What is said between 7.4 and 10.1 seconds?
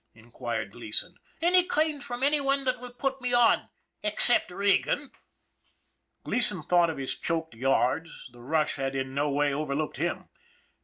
yards the rush had in no way overlooked